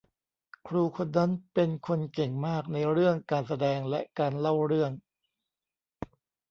[0.67, 4.91] ครูคนนั้นเป็นคนเก่งมากในเรื่องการแสดงและการเล่าเรื่อง